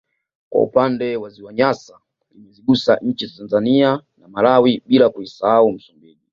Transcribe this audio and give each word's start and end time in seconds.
Kwa 0.49 0.61
upande 0.63 1.15
wa 1.17 1.29
ziwa 1.29 1.53
Nyasa 1.53 1.99
limezigusa 2.31 2.97
nchi 3.01 3.27
za 3.27 3.37
Tanzania 3.37 4.01
na 4.17 4.27
Malawi 4.27 4.81
bila 4.85 5.09
kuisahau 5.09 5.71
Msumbiji 5.71 6.19